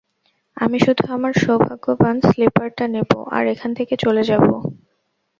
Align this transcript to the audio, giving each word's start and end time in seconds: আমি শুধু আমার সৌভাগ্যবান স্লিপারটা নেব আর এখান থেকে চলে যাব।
আমি 0.57 0.77
শুধু 0.85 1.03
আমার 1.15 1.33
সৌভাগ্যবান 1.41 2.15
স্লিপারটা 2.27 2.85
নেব 2.93 3.11
আর 3.35 3.43
এখান 3.53 3.71
থেকে 3.77 3.93
চলে 4.03 4.23
যাব। 4.29 4.45